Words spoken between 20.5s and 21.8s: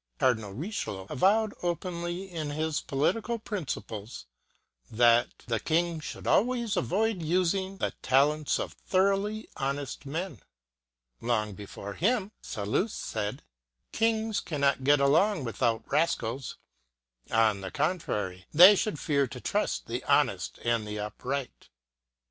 and the upright."